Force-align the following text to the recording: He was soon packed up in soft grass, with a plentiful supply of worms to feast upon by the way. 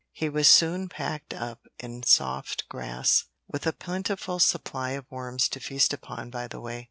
He 0.13 0.29
was 0.29 0.47
soon 0.47 0.89
packed 0.89 1.31
up 1.31 1.67
in 1.77 2.01
soft 2.01 2.67
grass, 2.67 3.25
with 3.47 3.67
a 3.67 3.71
plentiful 3.71 4.39
supply 4.39 4.93
of 4.93 5.05
worms 5.11 5.47
to 5.49 5.59
feast 5.59 5.93
upon 5.93 6.31
by 6.31 6.47
the 6.47 6.59
way. 6.59 6.79